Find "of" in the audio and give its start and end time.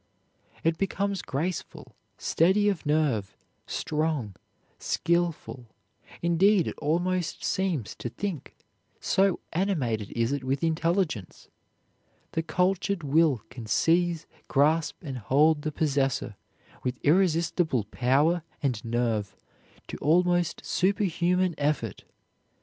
2.69-2.87